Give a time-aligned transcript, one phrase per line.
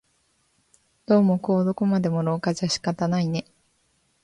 [1.05, 3.45] どうもこうどこまでも廊下じゃ仕方ないね